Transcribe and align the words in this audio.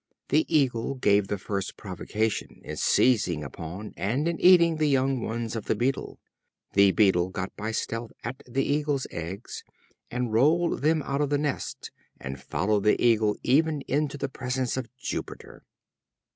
The 0.29 0.47
Eagle 0.51 0.95
gave 0.95 1.27
the 1.27 1.37
first 1.37 1.77
provocation 1.77 2.59
in 2.65 2.75
seizing 2.77 3.43
upon 3.43 3.93
and 3.95 4.27
in 4.27 4.41
eating 4.41 4.77
the 4.77 4.87
young 4.89 5.21
ones 5.21 5.55
of 5.55 5.65
the 5.65 5.75
Beetle. 5.75 6.17
The 6.73 6.91
Beetle 6.91 7.29
got 7.29 7.55
by 7.55 7.69
stealth 7.69 8.11
at 8.23 8.41
the 8.47 8.63
Eagle's 8.63 9.05
eggs, 9.11 9.63
and 10.09 10.33
rolled 10.33 10.81
them 10.81 11.03
out 11.03 11.21
of 11.21 11.29
the 11.29 11.37
nest, 11.37 11.91
and 12.19 12.41
followed 12.41 12.83
the 12.83 12.99
Eagle 12.99 13.37
even 13.43 13.81
into 13.81 14.17
the 14.17 14.27
presence 14.27 14.75
of 14.75 14.89
Jupiter. 14.97 15.61